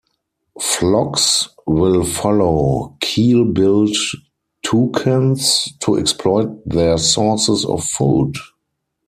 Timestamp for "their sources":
6.67-7.63